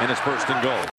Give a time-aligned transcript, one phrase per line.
[0.00, 0.90] and it's first and goal.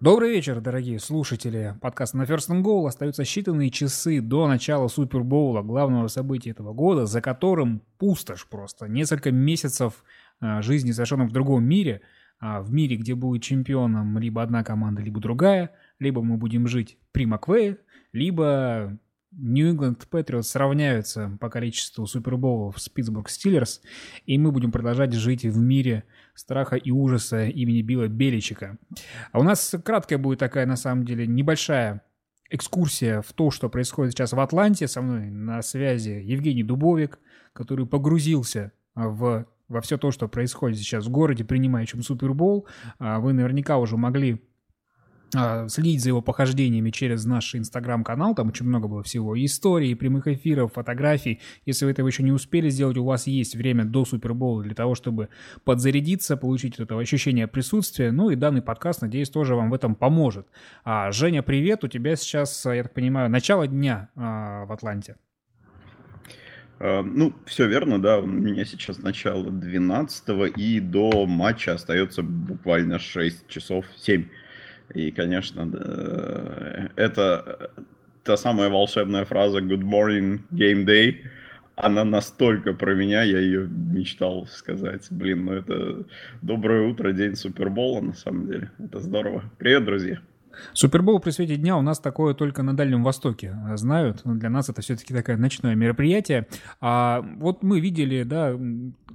[0.00, 1.74] Добрый вечер, дорогие слушатели.
[1.80, 2.86] Подкаст на First and Goal.
[2.86, 8.86] Остаются считанные часы до начала Супербоула, главного события этого года, за которым пустошь просто.
[8.86, 10.04] Несколько месяцев
[10.40, 12.02] а, жизни совершенно в другом мире.
[12.40, 15.70] А, в мире, где будет чемпионом либо одна команда, либо другая.
[16.00, 17.78] Либо мы будем жить при Маквее,
[18.12, 18.98] либо
[19.32, 23.80] Нью-Ингланд Патриотс сравняются по количеству суперболов с Питтсбург Стиллерс,
[24.26, 26.04] и мы будем продолжать жить в мире
[26.34, 28.78] страха и ужаса имени Билла Беличика.
[29.32, 32.02] А у нас краткая будет такая, на самом деле, небольшая
[32.50, 34.86] экскурсия в то, что происходит сейчас в Атланте.
[34.86, 37.18] Со мной на связи Евгений Дубовик,
[37.54, 42.66] который погрузился в, во все то, что происходит сейчас в городе, принимающем Супербол.
[42.98, 44.42] А вы наверняка уже могли
[45.68, 50.74] следить за его похождениями через наш инстаграм-канал, там очень много было всего, историй, прямых эфиров,
[50.74, 51.40] фотографий.
[51.64, 54.94] Если вы этого еще не успели сделать, у вас есть время до Супербола для того,
[54.94, 55.28] чтобы
[55.64, 58.12] подзарядиться, получить это ощущение присутствия.
[58.12, 60.46] Ну и данный подкаст, надеюсь, тоже вам в этом поможет.
[60.84, 65.16] А, Женя, привет, у тебя сейчас, я так понимаю, начало дня а, в Атланте.
[66.78, 68.18] А, ну, все верно, да.
[68.18, 74.26] У меня сейчас начало 12 и до матча остается буквально 6 часов, 7
[74.94, 75.62] и, конечно,
[76.96, 77.70] это
[78.24, 81.16] та самая волшебная фраза «Good morning, game day»,
[81.74, 85.06] она настолько про меня, я ее мечтал сказать.
[85.10, 86.04] Блин, ну это
[86.42, 88.70] доброе утро, день Супербола, на самом деле.
[88.78, 89.44] Это здорово.
[89.58, 90.20] Привет, друзья.
[90.72, 94.22] Супербол при свете дня у нас такое только на Дальнем Востоке знают.
[94.24, 96.46] Для нас это все-таки такое ночное мероприятие.
[96.80, 98.58] А вот мы видели, да,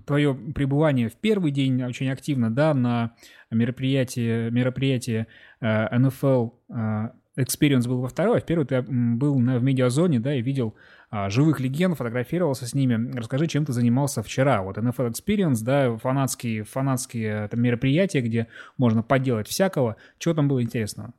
[0.05, 3.11] твое пребывание в первый день очень активно, да, на
[3.51, 5.27] мероприятии, мероприятии
[5.59, 10.19] э, NFL э, Experience был во второй, а в первый ты был на, в медиазоне,
[10.19, 10.73] да, и видел
[11.09, 13.11] а, живых легенд, фотографировался с ними.
[13.15, 14.63] Расскажи, чем ты занимался вчера.
[14.63, 19.97] Вот NFL Experience, да, фанатские, фанатские это мероприятия, где можно поделать всякого.
[20.17, 21.13] Чего там было интересного?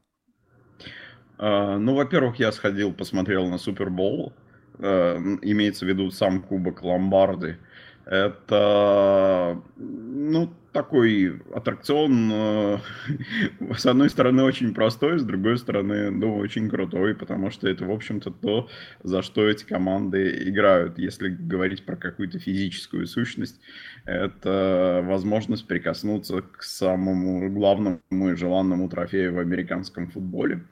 [1.39, 4.33] А, ну, во-первых, я сходил, посмотрел на Супербол.
[4.79, 7.59] А, имеется в виду сам Кубок Ломбарды.
[8.05, 12.79] Это, ну, такой аттракцион, э,
[13.77, 17.91] с одной стороны, очень простой, с другой стороны, ну, очень крутой, потому что это, в
[17.91, 18.69] общем-то, то,
[19.03, 20.99] за что эти команды играют.
[20.99, 23.61] Если говорить про какую-то физическую сущность,
[24.09, 30.65] это возможность прикоснуться к самому главному и желанному трофею в американском футболе.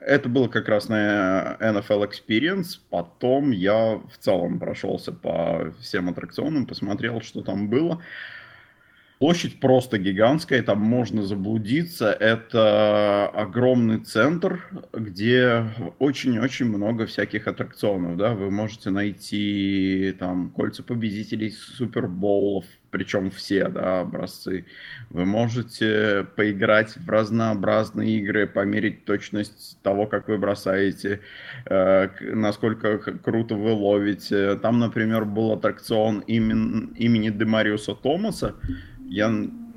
[0.00, 2.78] Это было как раз на NFL Experience.
[2.88, 8.00] Потом я в целом прошелся по всем аттракционам, посмотрел, что там было.
[9.18, 12.12] Площадь просто гигантская, там можно заблудиться.
[12.12, 15.64] Это огромный центр, где
[15.98, 18.18] очень-очень много всяких аттракционов.
[18.18, 18.34] Да?
[18.34, 24.66] Вы можете найти там кольца победителей супербоулов, причем все да, образцы.
[25.08, 31.20] Вы можете поиграть в разнообразные игры, померить точность того, как вы бросаете,
[31.64, 34.56] э, насколько круто вы ловите.
[34.56, 38.54] Там, например, был аттракцион имени, имени Демариуса Томаса,
[39.08, 39.32] я,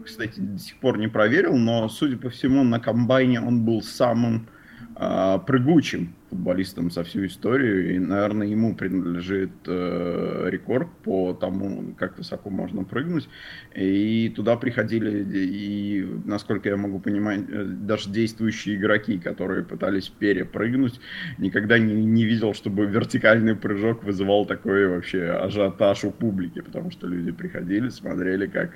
[0.06, 4.48] кстати, до сих пор не проверил, но, судя по всему, на комбайне он был самым
[4.96, 12.18] э, прыгучим футболистом за всю историю, и, наверное, ему принадлежит э, рекорд по тому, как
[12.18, 13.28] высоко можно прыгнуть.
[13.76, 21.00] И туда приходили, и, насколько я могу понимать, э, даже действующие игроки, которые пытались перепрыгнуть.
[21.38, 27.08] Никогда не, не видел, чтобы вертикальный прыжок вызывал такой вообще ажиотаж у публики, потому что
[27.08, 28.72] люди приходили, смотрели, как,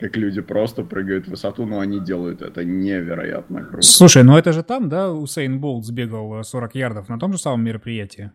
[0.00, 3.86] как люди просто прыгают в высоту, но они делают это невероятно круто.
[3.86, 7.64] Слушай, ну это же там, да, Усейн Болт сбегал 40 ярдов на том же самом
[7.64, 8.32] мероприятии?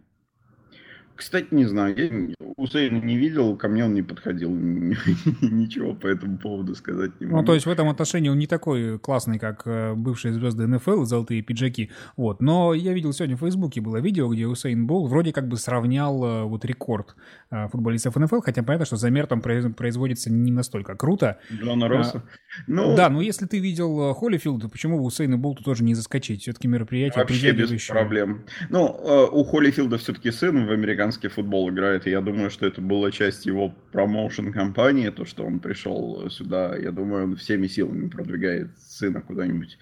[1.22, 6.40] Кстати, не знаю, я Усейна не видел, ко мне он не подходил, ничего по этому
[6.40, 7.38] поводу сказать не могу.
[7.38, 11.04] Ну, то есть в этом отношении он не такой классный, как э, бывшие звезды НФЛ,
[11.04, 12.42] золотые пиджаки, вот.
[12.42, 16.26] Но я видел сегодня в Фейсбуке было видео, где Усейн Бол вроде как бы сравнял
[16.26, 17.16] э, вот рекорд
[17.52, 21.38] э, футболистов НФЛ, хотя понятно, что замер там производится не настолько круто.
[21.54, 22.24] Джона Росса.
[22.26, 26.42] А, ну, да, но если ты видел Холлифилда, почему бы Усейна Болту тоже не заскочить?
[26.42, 28.46] Все-таки мероприятие Вообще без проблем.
[28.72, 28.86] Ну,
[29.32, 32.08] у Холлифилда все-таки сын в американском американский футбол играет.
[32.08, 36.76] И я думаю, что это была часть его промоушен-компании, то, что он пришел сюда.
[36.78, 39.78] Я думаю, он всеми силами продвигает сына куда-нибудь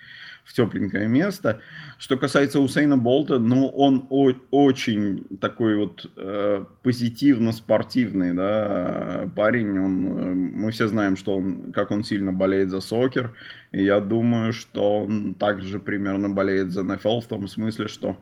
[0.46, 1.60] в тепленькое место.
[2.00, 4.08] Что касается Усейна Болта, ну, он
[4.52, 9.80] очень такой вот э, позитивно-спортивный, да, парень.
[9.80, 13.32] Он, э, мы все знаем, что он, как он сильно болеет за сокер.
[13.72, 18.18] И я думаю, что он также примерно болеет за НФЛ в том смысле, что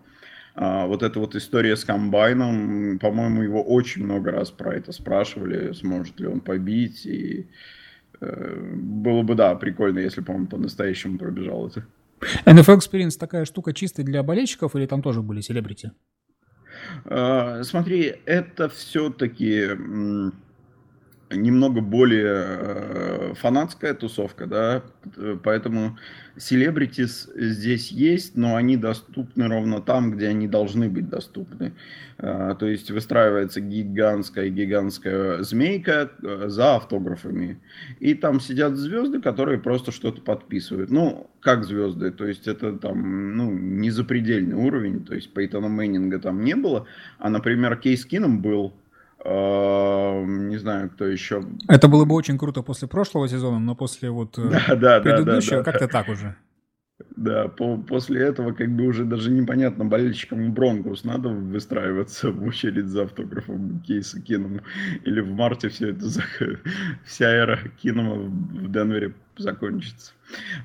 [0.58, 6.20] вот эта вот история с комбайном, по-моему, его очень много раз про это спрашивали, сможет
[6.20, 7.06] ли он побить.
[7.06, 7.48] И
[8.20, 11.86] э, было бы, да, прикольно, если бы он по-настоящему пробежал это.
[12.46, 15.92] NFL Experience такая штука чистая для болельщиков или там тоже были селебрити?
[17.06, 19.70] А, смотри, это все-таки
[21.30, 24.84] немного более э, фанатская тусовка, да,
[25.44, 25.98] поэтому
[26.38, 31.74] селебритис здесь есть, но они доступны ровно там, где они должны быть доступны.
[32.20, 37.60] А, то есть выстраивается гигантская-гигантская змейка э, за автографами,
[38.00, 40.90] и там сидят звезды, которые просто что-то подписывают.
[40.90, 46.20] Ну, как звезды, то есть это там, ну, не запредельный уровень, то есть Пейтона Мэннинга
[46.20, 46.88] там не было,
[47.20, 48.74] а, например, Кейс Кином был,
[49.26, 51.44] не знаю, кто еще.
[51.68, 55.58] Это было бы очень круто после прошлого сезона, но после вот э, да, да, предыдущего
[55.58, 56.36] да, да, как-то так уже.
[57.16, 62.88] Да, по, после этого как бы уже даже непонятно болельщикам Бронкус надо выстраиваться в очередь
[62.88, 64.62] за автографом Кейса Кинома.
[65.04, 66.08] Или в марте все это,
[67.06, 70.14] вся эра Кинома в Денвере закончится.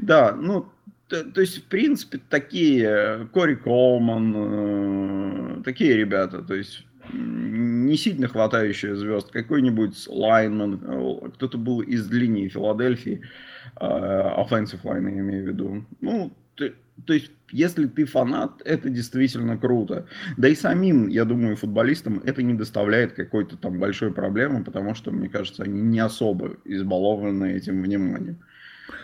[0.00, 0.68] Да, ну,
[1.08, 8.28] то, то есть, в принципе, такие, Кори Колман, э, такие ребята, то есть, не сильно
[8.28, 13.22] хватающая звезд, какой-нибудь лайнман, э, кто-то был из линии Филадельфии,
[13.80, 15.84] э, offensive line я имею в виду.
[16.00, 16.74] Ну, ты,
[17.06, 20.06] то есть, если ты фанат, это действительно круто.
[20.36, 25.10] Да и самим, я думаю, футболистам это не доставляет какой-то там большой проблемы, потому что,
[25.10, 28.38] мне кажется, они не особо избалованы этим вниманием.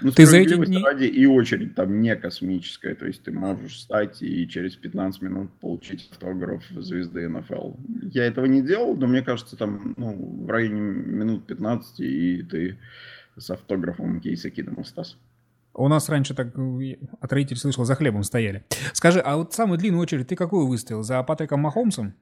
[0.00, 0.82] Ну, ты за эти дни...
[0.82, 5.50] ради и очередь там не космическая, то есть ты можешь встать и через 15 минут
[5.60, 7.74] получить автограф звезды НФЛ.
[8.12, 12.78] Я этого не делал, но мне кажется, там ну, в районе минут 15 и ты
[13.36, 15.16] с автографом Кейса Кидом Стас.
[15.74, 16.48] У нас раньше так
[17.20, 18.64] от родителей слышал, за хлебом стояли.
[18.92, 21.02] Скажи, а вот самую длинную очередь ты какую выставил?
[21.02, 22.14] За Патриком Махомсом?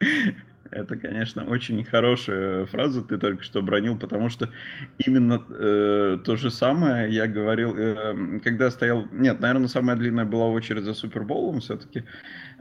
[0.74, 4.50] Это, конечно, очень хорошая фраза ты только что бронил, потому что
[4.98, 9.06] именно э, то же самое я говорил, э, когда стоял...
[9.12, 12.02] Нет, наверное, самая длинная была очередь за Суперболом все-таки,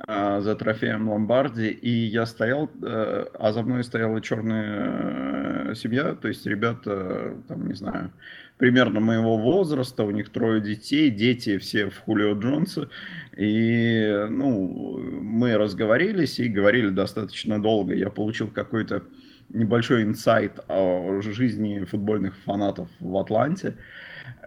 [0.07, 6.27] за трофеем Ломбарди, и я стоял, э, а за мной стояла черная э, семья, то
[6.27, 8.11] есть ребята, там, не знаю,
[8.57, 12.89] примерно моего возраста, у них трое детей, дети все в Хулио Джонса,
[13.37, 17.93] и, ну, мы разговорились и говорили достаточно долго.
[17.93, 19.03] Я получил какой-то
[19.49, 23.75] небольшой инсайт о жизни футбольных фанатов в Атланте.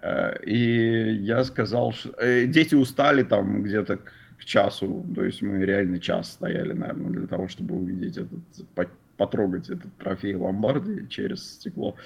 [0.02, 4.12] Э, и я сказал, что э, дети устали там где-то к
[4.44, 8.40] часу, то есть мы реально час стояли, наверное, для того, чтобы увидеть этот
[9.16, 11.96] потрогать этот трофей Ломбарди через стекло.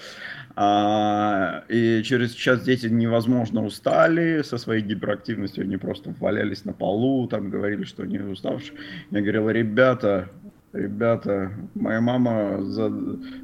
[0.56, 7.26] А, и через час дети невозможно устали со своей гиперактивностью, они просто валялись на полу,
[7.26, 8.78] там говорили, что они уставшие.
[9.10, 10.28] Я говорил, ребята,
[10.72, 12.90] ребята, моя мама за,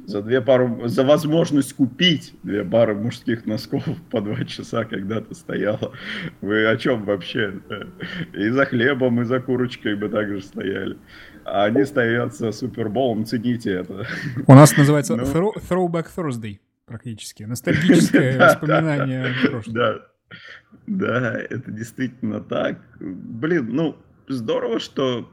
[0.05, 5.91] за две пары, за возможность купить две пары мужских носков по два часа когда-то стояла.
[6.41, 7.53] Вы о чем вообще?
[8.33, 10.97] И за хлебом, и за курочкой бы также стояли
[11.49, 14.05] а они стоят за Суперболом, цените это.
[14.47, 15.23] У нас называется ну...
[15.23, 19.33] Throwback Thursday практически, ностальгическое воспоминание
[19.67, 19.99] Да,
[20.87, 22.79] да, это действительно так.
[22.99, 23.95] Блин, ну,
[24.27, 25.29] здорово, что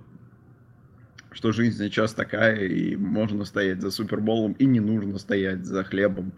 [1.35, 6.33] что жизнь сейчас такая, и можно стоять за Суперболом, и не нужно стоять за хлебом,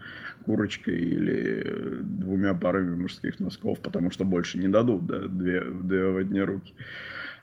[0.44, 6.16] курочкой или двумя парами мужских носков, потому что больше не дадут, да, две, две в
[6.16, 6.74] одни руки.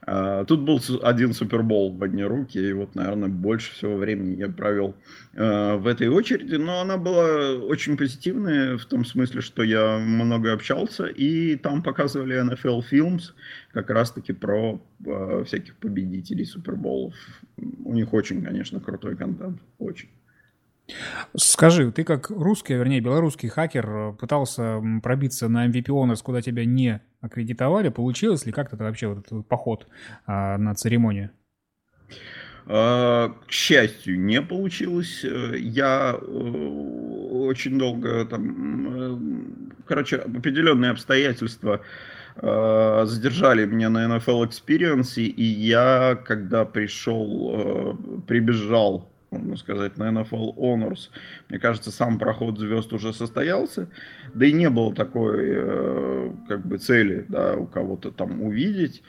[0.05, 4.49] А, тут был один супербол в одни руки, и вот, наверное, больше всего времени я
[4.49, 4.95] провел
[5.35, 10.51] а, в этой очереди, но она была очень позитивная в том смысле, что я много
[10.51, 13.33] общался, и там показывали NFL Films
[13.71, 17.15] как раз-таки про а, всяких победителей суперболов.
[17.57, 20.09] У них очень, конечно, крутой контент, очень.
[21.35, 26.65] Скажи, ты как русский, вернее, белорусский хакер э, пытался пробиться на MVP Honors, куда тебя
[26.65, 27.89] не аккредитовали.
[27.89, 29.87] Получилось ли как-то вообще вот этот поход
[30.25, 31.31] а, на церемонию?
[32.65, 35.23] А, к счастью, не получилось.
[35.23, 38.95] Я э, очень долго там...
[38.95, 41.81] Э, короче, определенные обстоятельства
[42.35, 51.09] задержали меня на NFL Experience, и я, когда пришел, прибежал можно сказать, на NFL Honors.
[51.49, 53.89] Мне кажется, сам проход звезд уже состоялся,
[54.33, 59.03] да и не было такой э, как бы цели да, у кого-то там увидеть.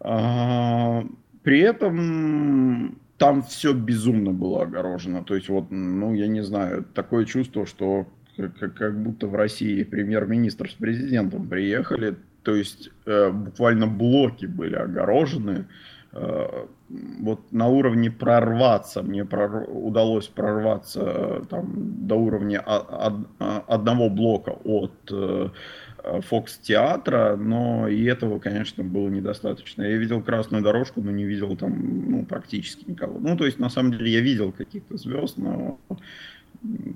[0.00, 1.04] А,
[1.42, 5.24] при этом там все безумно было огорожено.
[5.24, 8.06] То есть вот, ну, я не знаю, такое чувство, что
[8.36, 14.76] как, как будто в России премьер-министр с президентом приехали, то есть э, буквально блоки были
[14.76, 15.66] огорожены,
[16.12, 19.66] вот на уровне прорваться, мне прор...
[19.68, 22.60] удалось прорваться там до уровня
[23.66, 24.92] одного блока от
[26.28, 29.82] Фокс театра, но и этого, конечно, было недостаточно.
[29.82, 33.18] Я видел красную дорожку, но не видел там ну, практически никого.
[33.18, 35.78] Ну, то есть, на самом деле, я видел каких-то звезд, но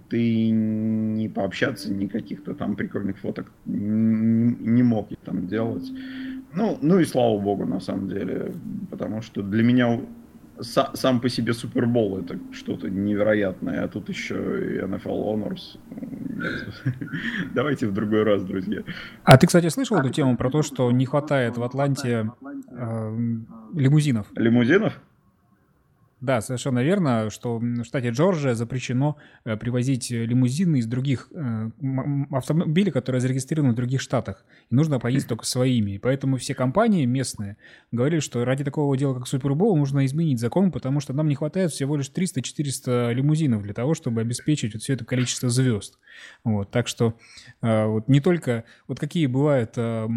[0.09, 5.91] ты не пообщаться, ни каких-то там прикольных фоток не, не мог там делать.
[6.55, 8.53] Ну, ну и слава богу, на самом деле,
[8.93, 10.01] потому что для меня
[10.61, 15.79] сам по себе Супербол это что-то невероятное, а тут еще и NFL Honors.
[17.55, 18.83] Давайте в другой раз, друзья.
[19.25, 22.31] А ты, кстати, слышал эту тему про то, что не хватает в Атланте
[22.71, 23.19] э,
[23.75, 24.27] лимузинов?
[24.37, 25.01] Лимузинов?
[26.23, 31.71] Да, совершенно верно, что в штате Джорджия запрещено э, привозить лимузины из других э,
[32.31, 34.45] автомобилей, которые зарегистрированы в других штатах.
[34.71, 35.91] И нужно поездить только своими.
[35.91, 37.57] И поэтому все компании местные
[37.91, 41.73] говорили, что ради такого дела, как Супербол, нужно изменить закон, потому что нам не хватает
[41.73, 45.99] всего лишь 300-400 лимузинов для того, чтобы обеспечить вот все это количество звезд.
[46.45, 47.19] Вот, так что
[47.63, 48.63] э, вот не только...
[48.87, 49.73] Вот какие бывают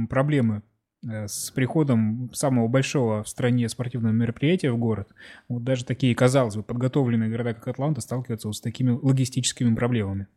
[0.09, 0.61] проблемы
[1.05, 5.09] с приходом самого большого в стране спортивного мероприятия в город,
[5.47, 10.27] вот даже такие, казалось бы, подготовленные города, как Атланта, сталкиваются вот с такими логистическими проблемами.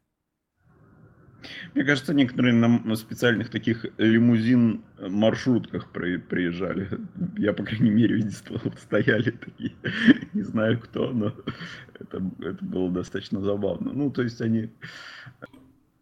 [1.75, 6.88] Мне кажется, некоторые на специальных таких лимузин-маршрутках приезжали.
[7.37, 9.72] Я, по крайней мере, видел, стояли такие.
[10.32, 11.34] Не знаю кто, но
[11.94, 13.92] это, это было достаточно забавно.
[13.92, 14.70] Ну, то есть они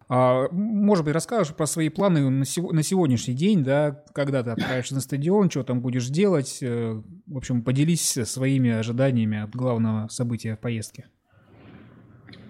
[0.09, 4.51] а, может быть, расскажешь про свои планы на, сего, на сегодняшний день, да, когда ты
[4.51, 6.59] отправишься на стадион, что там будешь делать.
[6.63, 11.07] Э, в общем, поделись своими ожиданиями от главного события в поездке.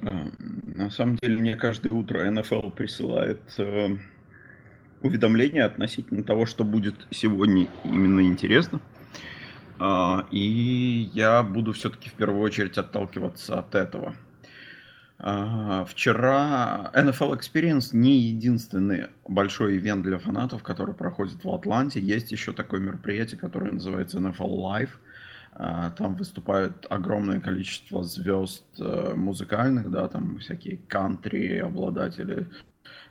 [0.02, 0.28] А,
[0.74, 3.96] на самом деле, мне каждое утро НФЛ присылает э,
[5.00, 8.82] уведомления относительно того, что будет сегодня именно интересно.
[9.80, 14.14] Э, и я буду все-таки в первую очередь отталкиваться от этого–
[15.18, 22.00] Вчера NFL Experience не единственный большой ивент для фанатов, который проходит в Атланте.
[22.00, 24.90] Есть еще такое мероприятие, которое называется NFL Live.
[25.58, 32.46] А, там выступает огромное количество звезд э, музыкальных, да, там всякие кантри, обладатели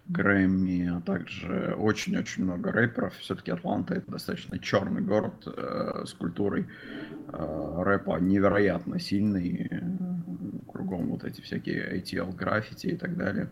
[0.08, 3.16] Грэмми, а также очень-очень много рэперов.
[3.16, 6.68] Все-таки Атланта это достаточно черный город э, с культурой
[7.34, 9.68] э, рэпа невероятно сильный.
[10.86, 13.50] Кругом вот эти всякие ATL граффити и так далее.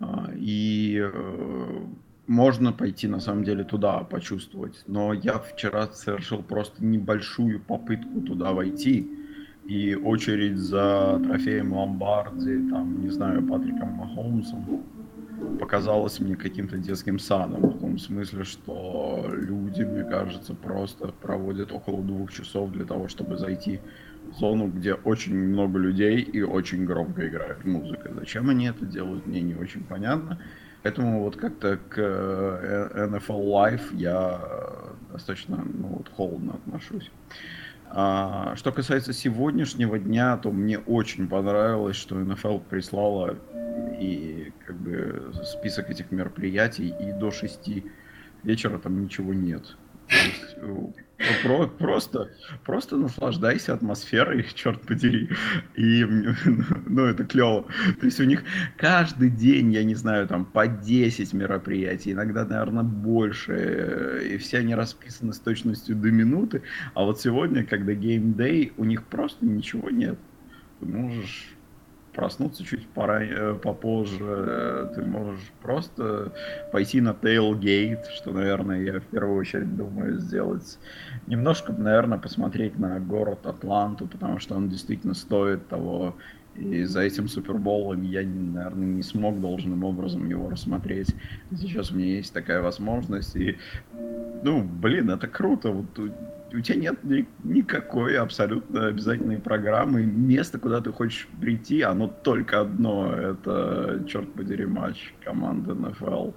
[0.00, 1.84] Э, и э,
[2.26, 4.82] можно пойти на самом деле туда почувствовать.
[4.86, 9.10] Но я вчера совершил просто небольшую попытку туда войти
[9.64, 14.84] и очередь за трофеем Ломбарди, там, не знаю, Патриком Махомсом
[15.58, 22.02] показалось мне каким-то детским садом, в том смысле, что люди, мне кажется, просто проводят около
[22.02, 23.80] двух часов для того, чтобы зайти
[24.38, 28.12] зону, где очень много людей и очень громко играет музыка.
[28.14, 30.38] Зачем они это делают, мне не очень понятно.
[30.82, 34.40] Поэтому вот как-то к э, NFL Live я
[35.10, 37.10] достаточно ну, вот, холодно отношусь.
[37.88, 43.38] А, что касается сегодняшнего дня, то мне очень понравилось, что НФЛ прислала
[44.00, 47.70] и как бы список этих мероприятий, и до 6
[48.42, 49.76] вечера там ничего нет.
[51.42, 52.30] Про, просто,
[52.64, 55.30] просто наслаждайся атмосферой, черт подери.
[55.76, 57.66] И, ну, это клево.
[58.00, 58.42] То есть у них
[58.76, 64.28] каждый день, я не знаю, там по 10 мероприятий, иногда, наверное, больше.
[64.28, 66.62] И все они расписаны с точностью до минуты.
[66.94, 70.18] А вот сегодня, когда Game у них просто ничего нет.
[70.80, 71.53] Ты можешь
[72.14, 76.32] проснуться чуть пора, э, попозже, э, ты можешь просто
[76.72, 80.78] пойти на Tailgate, что, наверное, я в первую очередь думаю сделать.
[81.26, 86.14] Немножко, наверное, посмотреть на город Атланту, потому что он действительно стоит того.
[86.56, 91.14] И за этим Суперболом я, наверное, не смог должным образом его рассмотреть.
[91.50, 93.34] Сейчас у меня есть такая возможность.
[93.34, 93.58] И,
[94.44, 95.70] ну, блин, это круто.
[95.70, 95.86] Вот
[96.54, 100.04] у тебя нет ни, никакой абсолютно обязательной программы.
[100.04, 103.12] Место, куда ты хочешь прийти, оно только одно.
[103.12, 106.30] Это, черт подери, матч команды НФЛ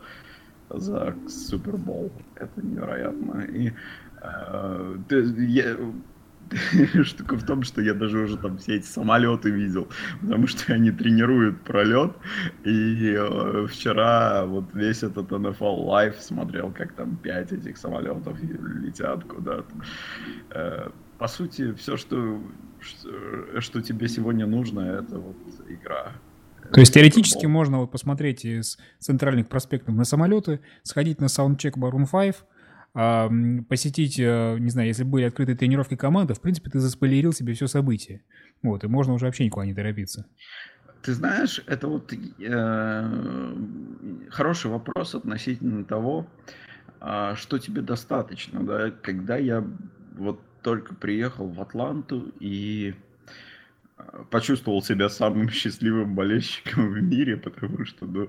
[0.69, 2.11] за Супербол.
[2.35, 3.41] Это невероятно.
[3.41, 3.71] И
[4.21, 5.77] э, ты, я,
[7.03, 9.87] Штука в том, что я даже уже там все эти самолеты видел,
[10.21, 12.13] потому что они тренируют пролет.
[12.63, 19.23] И э, вчера вот весь этот NFL Live смотрел, как там пять этих самолетов летят
[19.23, 19.73] куда-то.
[20.51, 22.41] Э, по сути, все, что,
[22.79, 25.37] что, что тебе сегодня нужно, это вот
[25.67, 26.13] игра.
[26.71, 32.05] То есть теоретически можно вот посмотреть из центральных проспектов на самолеты, сходить на саундчек Барун
[32.05, 32.35] 5,
[33.69, 37.67] посетить, э, не знаю, если были открытые тренировки команды, в принципе, ты заспойлерил себе все
[37.67, 38.23] события.
[38.63, 40.25] Вот, и можно уже вообще никуда не торопиться.
[41.03, 43.55] Ты знаешь, это вот э,
[44.31, 46.27] хороший вопрос относительно того,
[46.99, 49.63] э, что тебе достаточно, да, когда я
[50.15, 52.95] вот только приехал в Атланту и
[53.97, 58.27] э, почувствовал себя самым счастливым болельщиком в мире, потому что, ну,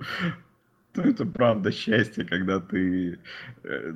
[0.98, 3.18] ну, это правда счастье, когда ты...
[3.62, 3.92] Э,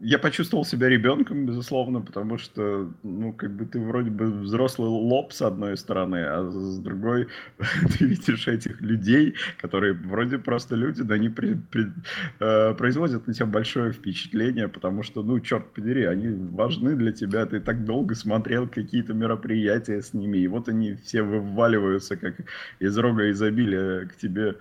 [0.00, 5.32] я почувствовал себя ребенком, безусловно, потому что, ну, как бы ты вроде бы взрослый лоб
[5.32, 7.28] с одной стороны, а с другой
[7.98, 11.92] ты видишь этих людей, которые вроде просто люди, но они при, при,
[12.40, 17.44] э, производят на тебя большое впечатление, потому что, ну, черт подери, они важны для тебя,
[17.44, 22.36] ты так долго смотрел какие-то мероприятия с ними, и вот они все вываливаются, как
[22.78, 24.54] из рога изобилия к тебе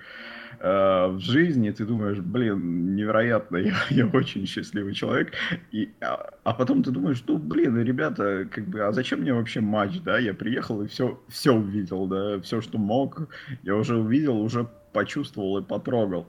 [0.60, 5.34] Э, в жизни, ты думаешь, блин, невероятно, я, я очень счастливый человек,
[5.72, 9.62] и, а, а потом ты думаешь, ну, блин, ребята, как бы, а зачем мне вообще
[9.62, 13.30] матч, да, я приехал и все, все увидел, да, все, что мог,
[13.62, 16.28] я уже увидел, уже почувствовал и потрогал.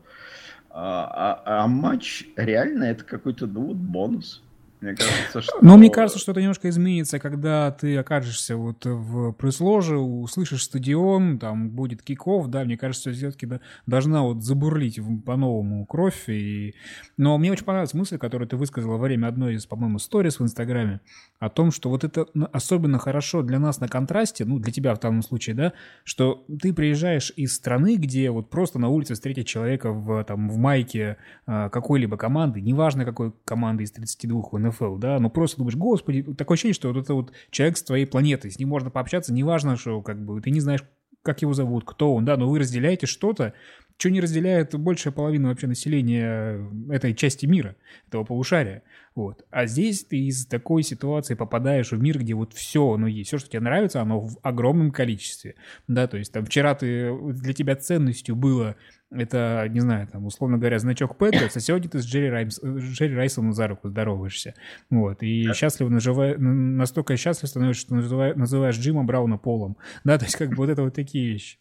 [0.70, 4.42] А, а, а матч реально это какой-то, ну, вот бонус.
[4.80, 5.58] Мне кажется, что...
[5.60, 11.38] Ну, мне кажется, что это немножко изменится, когда ты окажешься вот в пресс-ложе, услышишь стадион,
[11.38, 13.48] там будет киков, да, мне кажется, все-таки
[13.86, 16.28] должна вот забурлить по-новому кровь.
[16.28, 16.74] И...
[17.16, 20.44] Но мне очень понравилась мысль, которую ты высказала во время одной из, по-моему, сторис в
[20.44, 21.00] Инстаграме,
[21.40, 25.00] о том, что вот это особенно хорошо для нас на контрасте, ну, для тебя в
[25.00, 25.72] данном случае, да,
[26.04, 30.56] что ты приезжаешь из страны, где вот просто на улице встретить человека в, там, в
[30.56, 31.16] майке
[31.46, 36.22] а, какой-либо команды, неважно какой команды из 32 в НФЛ, да, но просто думаешь, господи,
[36.22, 39.76] такое ощущение, что вот это вот человек с твоей планеты, с ним можно пообщаться, неважно,
[39.76, 40.84] что как бы ты не знаешь,
[41.22, 43.54] как его зовут, кто он, да, но вы разделяете что-то,
[43.98, 47.76] что не разделяет большая половина вообще населения этой части мира,
[48.06, 48.82] этого полушария.
[49.16, 49.44] Вот.
[49.50, 53.28] А здесь ты из такой ситуации попадаешь в мир, где вот все оно есть.
[53.28, 55.56] Все, что тебе нравится, оно в огромном количестве.
[55.88, 58.76] Да, то есть там вчера ты, для тебя ценностью было
[59.10, 63.14] это, не знаю, там, условно говоря, значок Патриотс, а сегодня ты с Джерри, Раймс, Джерри
[63.14, 64.54] Райсом за руку здороваешься.
[64.90, 65.54] Вот, и да.
[65.54, 69.76] счастливо наживая, настолько счастлив становишься, что называешь, называешь Джима Брауна Полом.
[70.04, 71.58] Да, то есть как бы вот это вот такие вещи.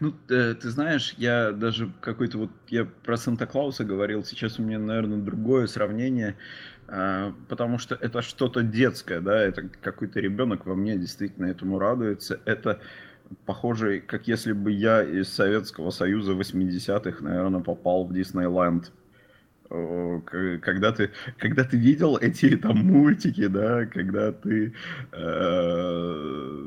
[0.00, 4.78] Ну, ты, ты знаешь, я даже какой-то вот, я про Санта-Клауса говорил, сейчас у меня,
[4.78, 6.36] наверное, другое сравнение,
[6.88, 12.40] э, потому что это что-то детское, да, это какой-то ребенок во мне действительно этому радуется,
[12.44, 12.80] это
[13.46, 18.92] похоже, как если бы я из Советского Союза 80-х, наверное, попал в Диснейленд.
[20.62, 24.74] Когда ты, когда ты видел эти там мультики, да, когда ты,
[25.10, 26.63] э,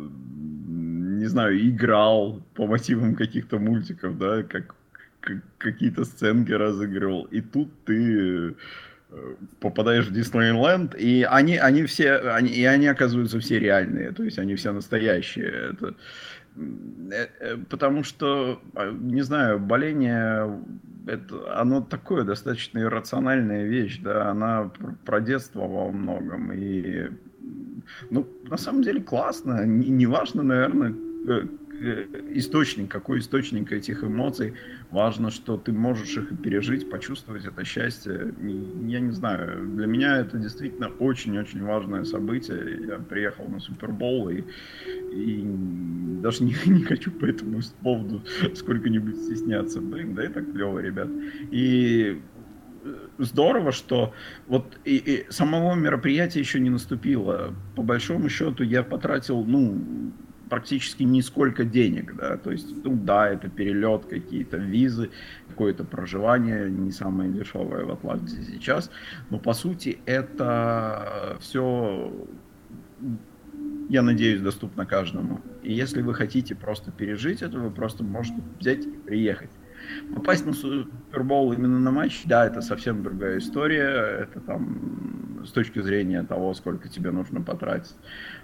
[1.37, 4.75] знаю, играл по мотивам каких-то мультиков, да, как,
[5.21, 8.55] как какие-то сценки разыгрывал, и тут ты
[9.09, 14.23] э, попадаешь в Диснейленд, и они, они все, они, и они оказываются все реальные, то
[14.23, 15.71] есть они все настоящие.
[15.71, 15.95] Это,
[16.57, 20.59] Э, э, потому что, а, не знаю, боление,
[21.05, 24.71] это, оно такое достаточно иррациональная вещь, да, она
[25.05, 27.11] про детство во многом, и,
[28.09, 30.95] ну, на самом деле классно, неважно, не наверное,
[32.33, 34.53] источник, какой источник этих эмоций.
[34.89, 38.33] Важно, что ты можешь их пережить, почувствовать это счастье.
[38.85, 42.87] Я не знаю, для меня это действительно очень-очень важное событие.
[42.87, 44.43] Я приехал на Супербол и,
[45.11, 45.43] и
[46.21, 48.23] даже не, не хочу по этому поводу
[48.55, 49.81] сколько-нибудь стесняться.
[49.81, 51.09] Блин, да так клево, ребят.
[51.51, 52.21] И
[53.17, 54.13] здорово, что
[54.47, 57.53] вот и, и самого мероприятия еще не наступило.
[57.75, 60.11] По большому счету я потратил, ну,
[60.49, 65.09] практически нисколько денег, да, то есть, ну да, это перелет, какие-то визы,
[65.49, 68.89] какое-то проживание, не самое дешевое в Атланте сейчас,
[69.29, 72.13] но по сути это все,
[73.89, 75.41] я надеюсь, доступно каждому.
[75.63, 79.51] И если вы хотите просто пережить это, вы просто можете взять и приехать.
[80.15, 84.23] Попасть на Супербол именно на матч, да, это совсем другая история.
[84.23, 87.95] Это там с точки зрения того, сколько тебе нужно потратить.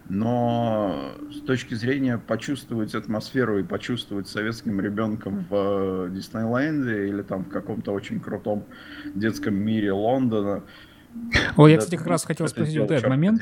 [0.10, 7.50] Но с точки зрения почувствовать атмосферу и почувствовать советским ребенком в Диснейленде или там в
[7.50, 8.66] каком-то очень крутом
[9.16, 10.64] детском мире Лондона.
[11.56, 13.42] О, я, кстати, как раз хотел спросить вот этот момент.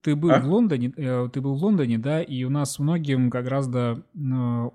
[0.00, 0.40] Ты был а?
[0.40, 4.00] в Лондоне, э, ты был в Лондоне, да, и у нас многим как раз да
[4.14, 4.70] э,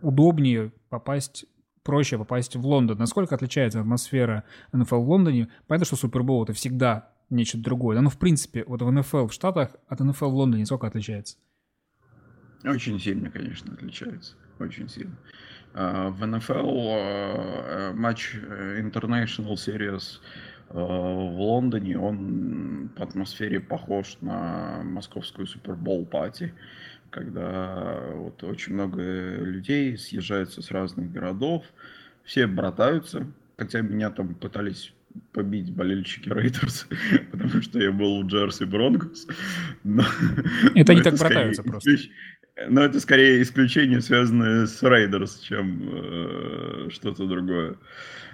[0.00, 1.44] удобнее попасть
[1.82, 2.98] проще попасть в Лондон.
[2.98, 5.48] Насколько отличается атмосфера НФЛ в Лондоне?
[5.66, 8.00] Понятно, что Супербол это всегда нечто другое.
[8.00, 11.36] Но, в принципе, вот в НФЛ в Штатах от НФЛ в Лондоне сколько отличается?
[12.64, 14.34] Очень сильно, конечно, отличается.
[14.58, 15.16] Очень сильно.
[15.74, 20.20] А, в НФЛ а, матч э, International Series
[20.68, 26.54] в Лондоне он по атмосфере похож на московскую супербол пати,
[27.10, 31.64] когда вот очень много людей съезжаются с разных городов,
[32.24, 33.26] все братаются,
[33.58, 34.94] хотя меня там пытались
[35.32, 36.86] побить болельщики Рейдерс,
[37.30, 39.26] потому что я был в джерси Бронкос.
[39.84, 40.04] Но,
[40.74, 41.90] это не так братаются просто.
[42.68, 47.76] Но это скорее исключение, связанное с Рейдерс, чем э, что-то другое.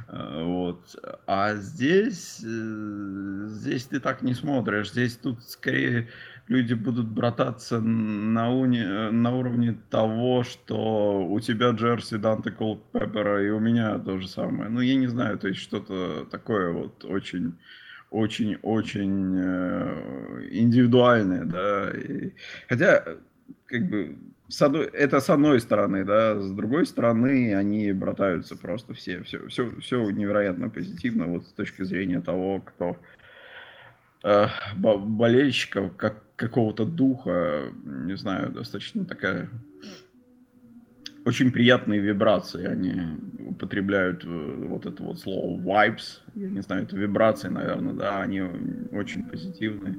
[0.08, 0.96] Э, вот.
[1.26, 4.90] А здесь, э, здесь ты так не смотришь.
[4.90, 6.08] Здесь тут скорее
[6.48, 13.44] люди будут брататься на, уни, на уровне того, что у тебя Джерси Данте Колд Пеппера
[13.44, 14.70] и у меня то же самое.
[14.70, 17.54] Ну, я не знаю, то есть что-то такое вот очень
[18.11, 21.90] очень-очень э, индивидуальное, да.
[21.90, 22.32] И,
[22.66, 23.04] хотя,
[23.66, 24.16] как бы,
[24.48, 29.46] с одной, это с одной стороны, да, с другой стороны они братаются просто все, все,
[29.48, 32.96] все, все невероятно позитивно, вот с точки зрения того, кто
[34.22, 39.50] болельщиков, как какого-то духа, не знаю, достаточно такая
[41.24, 42.64] очень приятные вибрации.
[42.64, 42.94] Они
[43.46, 46.20] употребляют э, вот это вот слово vibes.
[46.35, 48.40] Я не знаю, это вибрации, наверное, да, они
[48.92, 49.98] очень позитивные.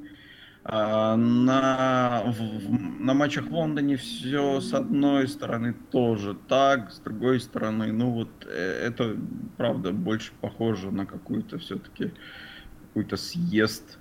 [0.63, 7.39] А на, в, на матчах в Лондоне все с одной стороны тоже так, с другой
[7.39, 9.15] стороны, ну вот э, это
[9.57, 12.11] правда больше похоже на какую-то все-таки
[12.87, 13.99] какой-то съезд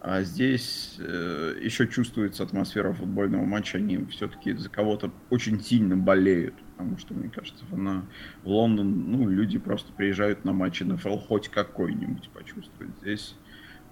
[0.00, 3.78] а здесь э, еще чувствуется атмосфера футбольного матча.
[3.78, 6.54] Они все-таки за кого-то очень сильно болеют.
[6.76, 8.04] Потому что, мне кажется, на,
[8.44, 12.92] в Лондон ну, люди просто приезжают на матчи НФЛ хоть какой-нибудь почувствовать.
[13.00, 13.34] Здесь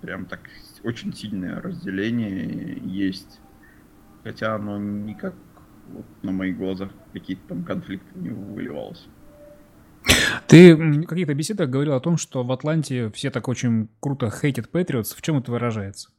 [0.00, 0.40] прям так
[0.84, 3.40] очень сильное разделение есть.
[4.22, 5.34] Хотя оно никак
[5.88, 9.08] вот, на моих глазах какие-то там конфликты не выливалось.
[10.46, 14.68] Ты в каких-то беседах говорил о том, что в Атланте все так очень круто хейтят
[14.68, 15.14] Патриотс.
[15.14, 16.10] В чем это выражается?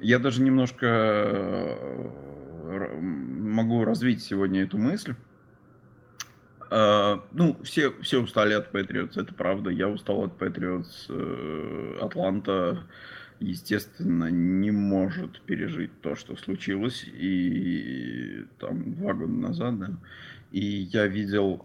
[0.00, 5.14] Я даже немножко э, могу развить сегодня эту мысль.
[6.68, 9.70] Uh, ну, все, все устали от Патриотс, это правда.
[9.70, 11.08] Я устал от Патриотс.
[11.08, 12.82] Uh, Атланта,
[13.38, 17.04] естественно, не может пережить то, что случилось.
[17.06, 19.90] И там два года назад, да.
[20.50, 21.64] И я видел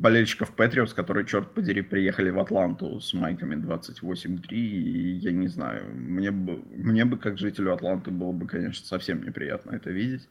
[0.00, 5.86] болельщиков Патриотс, которые, черт подери, приехали в Атланту с майками 28-3, и я не знаю,
[5.94, 10.28] мне бы, мне бы как жителю Атланты было бы, конечно, совсем неприятно это видеть.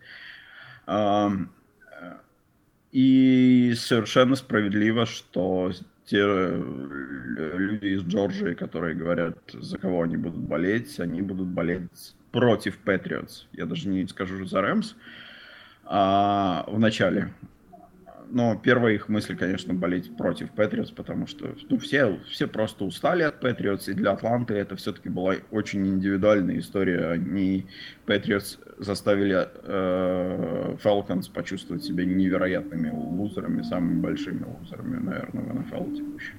[2.91, 5.71] И совершенно справедливо, что
[6.05, 12.77] те люди из Джорджии, которые говорят, за кого они будут болеть, они будут болеть против
[12.77, 13.45] Патриотс.
[13.51, 14.95] Я даже не скажу за Рэмс
[15.83, 17.33] а, в начале
[18.29, 23.23] но первая их мысль, конечно, болеть против Патриотс, потому что ну, все, все просто устали
[23.23, 27.09] от Патриотс, и для Атланты это все-таки была очень индивидуальная история.
[27.09, 27.67] Они
[28.05, 30.77] Патриотс заставили э,
[31.33, 36.35] почувствовать себя невероятными лузерами, самыми большими лузерами, наверное, в НФЛ текущем.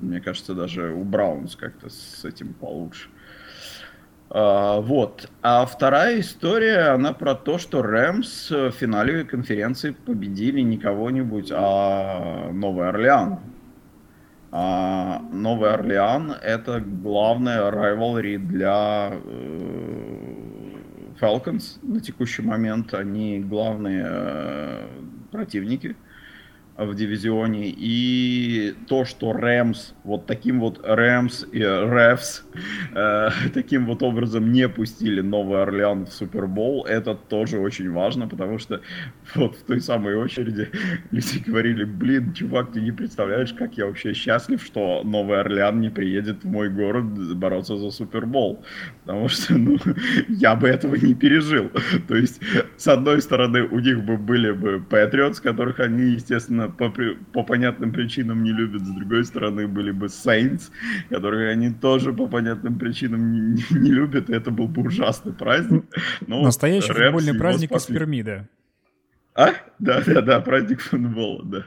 [0.00, 3.08] Мне кажется, даже у Браунс как-то с этим получше.
[4.30, 5.30] А, вот.
[5.42, 12.50] А вторая история, она про то, что Рэмс в финале конференции победили не кого-нибудь, а
[12.52, 13.40] Новый Орлеан.
[14.50, 20.38] А Новый Орлеан это главная rivalry для э,
[21.20, 22.94] Falcons на текущий момент.
[22.94, 24.86] Они главные э,
[25.30, 25.96] противники
[26.78, 27.74] в дивизионе.
[27.76, 32.44] И то, что Рэмс, вот таким вот Рэмс и Ревс,
[32.94, 38.58] э, таким вот образом не пустили Новый Орлеан в Супербол, это тоже очень важно, потому
[38.58, 38.80] что
[39.34, 40.70] вот в той самой очереди
[41.10, 45.90] люди говорили, блин, чувак, ты не представляешь, как я вообще счастлив, что Новый Орлеан не
[45.90, 48.64] приедет в мой город бороться за Супербол.
[49.04, 49.78] Потому что, ну,
[50.28, 51.70] я бы этого не пережил.
[52.06, 52.40] То есть,
[52.76, 56.92] с одной стороны, у них бы были бы Патриотс, которых они, естественно, по,
[57.32, 58.82] по понятным причинам не любят.
[58.82, 60.70] С другой стороны, были бы Saints,
[61.08, 64.30] которые они тоже по понятным причинам не, не, не любят.
[64.30, 65.84] И это был бы ужасный праздник.
[66.26, 68.46] Но Настоящий Рэмс футбольный праздник из Перми, да.
[69.34, 69.52] А?
[69.78, 71.64] Да, да, да, праздник футбола, да.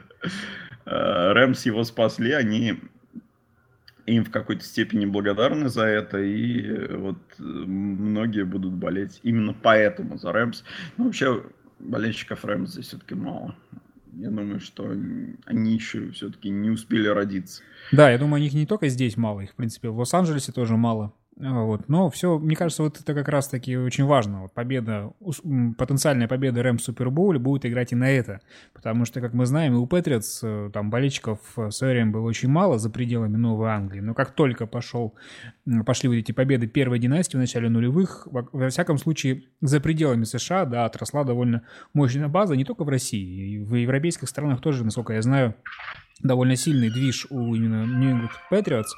[0.84, 2.80] А, Рэмс его спасли, они
[4.06, 10.32] им в какой-то степени благодарны за это, и вот многие будут болеть именно поэтому за
[10.32, 10.64] Рэмс.
[10.96, 11.44] Ну, вообще,
[11.78, 13.54] болельщиков Рэмс здесь все-таки мало.
[14.14, 17.62] Я думаю, что они еще все-таки не успели родиться.
[17.92, 21.14] Да, я думаю, их не только здесь мало, их, в принципе, в Лос-Анджелесе тоже мало.
[21.42, 21.88] Вот.
[21.88, 24.42] Но все, мне кажется, вот это как раз-таки очень важно.
[24.42, 25.12] Вот победа,
[25.76, 28.40] потенциальная победа Рэм в Супербоуле будет играть и на это.
[28.72, 32.78] Потому что, как мы знаем, у Патриотс э, там болельщиков с время было очень мало
[32.78, 33.98] за пределами Новой Англии.
[33.98, 35.14] Но как только пошел,
[35.84, 40.64] пошли вот эти победы первой династии в начале нулевых, во всяком случае, за пределами США,
[40.64, 45.12] да, отросла довольно мощная база, не только в России, и в европейских странах тоже, насколько
[45.12, 45.56] я знаю,
[46.22, 48.92] довольно сильный движ у именно New England Patriots.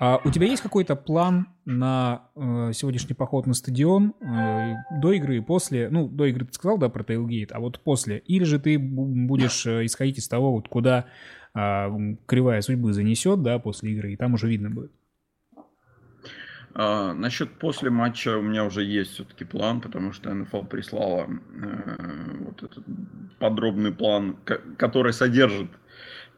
[0.00, 5.36] А у тебя есть какой-то план на э, сегодняшний поход на стадион э, до игры
[5.36, 5.88] и после?
[5.88, 8.18] Ну, до игры ты сказал, да, про Tailgate, а вот после?
[8.18, 11.06] Или же ты будешь э, исходить из того, вот куда
[11.54, 14.90] э, кривая судьбы занесет, да, после игры, и там уже видно будет?
[16.76, 22.36] А, насчет после матча у меня уже есть все-таки план, потому что НФЛ прислала э,
[22.40, 22.84] вот этот
[23.38, 24.36] подробный план,
[24.76, 25.70] который содержит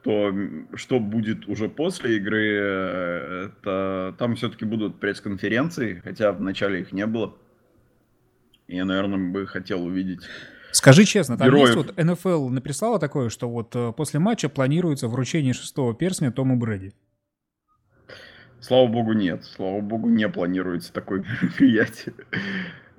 [0.07, 0.33] то
[0.77, 6.93] что будет уже после игры, э, это там все-таки будут пресс-конференции, хотя в начале их
[6.93, 7.35] не было.
[8.69, 10.21] Я, наверное, бы хотел увидеть.
[10.71, 11.77] Скажи честно, там героев.
[11.77, 16.57] есть вот НФЛ написала такое, что вот э, после матча планируется вручение шестого перстня Тому
[16.57, 16.93] Брэди?
[18.61, 19.45] Слава богу, нет.
[19.45, 22.15] Слава богу, не планируется такое мероприятие.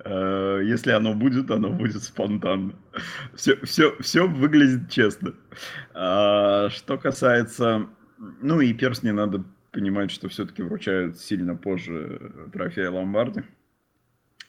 [0.08, 2.74] Э, если оно будет, оно будет спонтанно.
[3.34, 5.34] Все, все, все выглядит честно.
[5.94, 7.88] А, что касается...
[8.16, 13.42] Ну и перстни надо понимать, что все-таки вручают сильно позже трофея Ломбарди.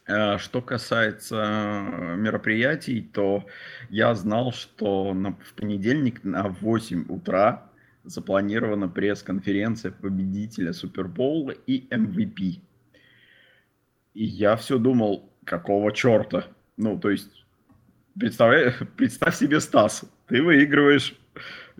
[0.07, 3.45] А, что касается мероприятий, то
[3.89, 7.69] я знал, что на, в понедельник на 8 утра
[8.05, 12.61] запланирована пресс-конференция победителя Супербоула и MVP.
[14.13, 16.45] И я все думал, какого черта?
[16.77, 17.29] Ну, то есть,
[18.15, 21.15] представь себе, Стас, ты выигрываешь,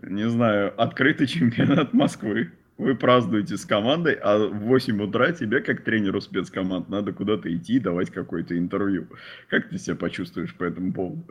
[0.02, 2.52] не знаю, открытый чемпионат Москвы.
[2.76, 7.74] Вы празднуете с командой, а в 8 утра тебе, как тренеру спецкоманд, надо куда-то идти
[7.74, 9.06] и давать какое-то интервью.
[9.48, 11.24] Как ты себя почувствуешь по этому поводу?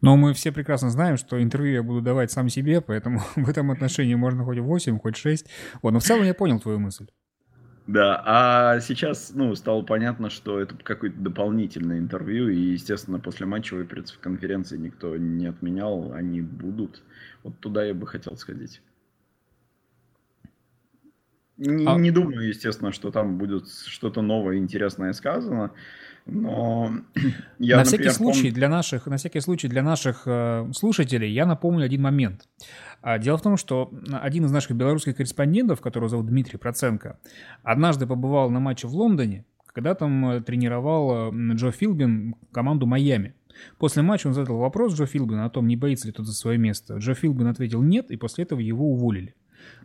[0.00, 3.70] Но мы все прекрасно знаем, что интервью я буду давать сам себе, поэтому в этом
[3.70, 5.46] отношении можно хоть 8, хоть 6.
[5.82, 7.06] Вот, но в целом я понял твою мысль.
[7.86, 13.84] Да, а сейчас, ну, стало понятно, что это какое-то дополнительное интервью, и, естественно, после матчевой
[13.84, 17.02] пресс-конференции никто не отменял, они будут.
[17.42, 18.80] Вот туда я бы хотел сходить.
[21.60, 21.96] Не, а...
[21.96, 25.72] не думаю, естественно, что там будет что-то новое, интересное сказано,
[26.24, 26.90] но
[27.58, 28.54] я, на всякий например, случай пом...
[28.54, 32.48] для наших, на всякий случай для наших э, слушателей я напомню один момент.
[33.02, 37.18] А, дело в том, что один из наших белорусских корреспондентов, которого зовут Дмитрий Проценко,
[37.62, 43.34] однажды побывал на матче в Лондоне, когда там э, тренировал э, Джо Филбин команду Майами.
[43.76, 46.56] После матча он задал вопрос Джо Филбину о том, не боится ли тот за свое
[46.56, 46.96] место.
[46.96, 49.34] Джо Филбин ответил нет, и после этого его уволили.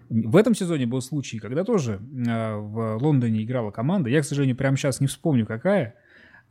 [0.10, 4.10] В этом сезоне был случай, когда тоже э, в Лондоне играла команда.
[4.10, 5.96] Я, к сожалению, прямо сейчас не вспомню, какая.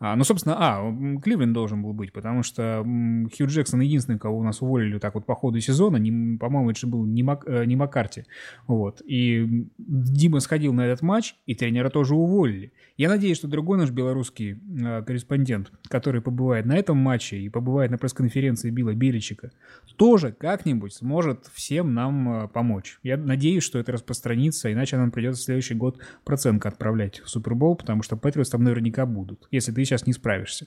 [0.01, 4.43] А, ну, собственно, а, Кливленд должен был быть, потому что Хью Джексон единственный, кого у
[4.43, 7.65] нас уволили так вот по ходу сезона, не, по-моему, это же был не, Мак, э,
[7.65, 8.25] не Маккарти.
[8.67, 9.03] Вот.
[9.07, 12.73] И Дима сходил на этот матч, и тренера тоже уволили.
[12.97, 17.91] Я надеюсь, что другой наш белорусский э, корреспондент, который побывает на этом матче и побывает
[17.91, 19.53] на пресс-конференции Билла Беличика,
[19.97, 22.99] тоже как-нибудь сможет всем нам э, помочь.
[23.05, 27.77] Я надеюсь, что это распространится, иначе нам придется в следующий год процентка отправлять в Супербол,
[27.77, 30.67] потому что Патриотс там наверняка будут, если ты сейчас не справишься.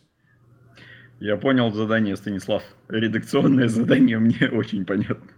[1.20, 2.64] Я понял задание, Станислав.
[2.90, 5.32] Редакционное задание мне очень понятно.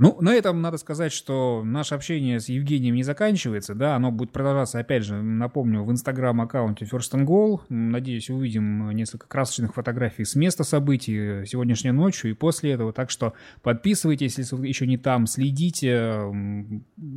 [0.00, 4.32] Ну, на этом надо сказать, что наше общение с Евгением не заканчивается, да, оно будет
[4.32, 7.60] продолжаться, опять же, напомню, в инстаграм-аккаунте First and Goal.
[7.68, 13.34] Надеюсь, увидим несколько красочных фотографий с места событий сегодняшней ночью и после этого, так что
[13.60, 16.18] подписывайтесь, если вы еще не там, следите,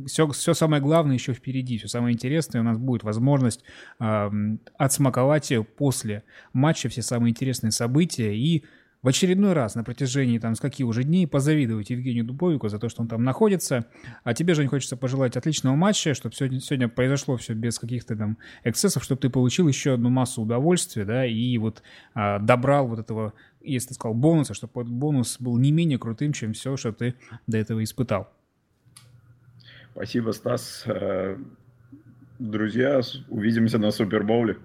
[0.04, 3.64] все, все самое главное еще впереди, все самое интересное, у нас будет возможность
[3.98, 4.30] э,
[4.76, 8.62] отсмаковать после матча все самые интересные события и
[9.04, 13.02] в очередной раз на протяжении там с уже дней позавидовать Евгению Дубовику за то, что
[13.02, 13.84] он там находится.
[14.22, 18.38] А тебе, Жень, хочется пожелать отличного матча, чтобы сегодня, сегодня произошло все без каких-то там
[18.64, 21.82] эксцессов, чтобы ты получил еще одну массу удовольствия, да, и вот
[22.14, 26.32] а, добрал вот этого, если ты сказал, бонуса, чтобы этот бонус был не менее крутым,
[26.32, 27.14] чем все, что ты
[27.46, 28.32] до этого испытал.
[29.92, 30.84] Спасибо, Стас.
[30.86, 31.36] Э,
[32.38, 34.56] друзья, увидимся на Супербоуле.